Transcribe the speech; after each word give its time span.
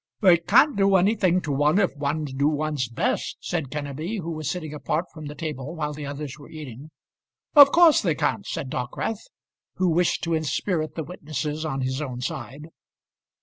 "They 0.21 0.37
can't 0.39 0.75
do 0.75 0.95
anything 0.95 1.41
to 1.41 1.51
one 1.51 1.77
if 1.77 1.95
one 1.95 2.25
do 2.25 2.47
one's 2.47 2.87
best?" 2.89 3.37
said 3.39 3.69
Kenneby, 3.69 4.17
who 4.19 4.31
was 4.31 4.49
sitting 4.49 4.73
apart 4.73 5.05
from 5.13 5.27
the 5.27 5.35
table 5.35 5.75
while 5.75 5.93
the 5.93 6.07
others 6.07 6.39
were 6.39 6.49
eating. 6.49 6.89
"Of 7.53 7.71
course 7.71 8.01
they 8.01 8.15
can't," 8.15 8.47
said 8.47 8.71
Dockwrath, 8.71 9.27
who 9.75 9.89
wished 9.91 10.23
to 10.23 10.33
inspirit 10.33 10.95
the 10.95 11.03
witnesses 11.03 11.65
on 11.65 11.81
his 11.81 12.01
own 12.01 12.19
side. 12.19 12.69